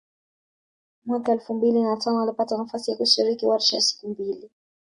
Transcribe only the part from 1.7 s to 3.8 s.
na tano alipata nafasi ya kushiriki warsha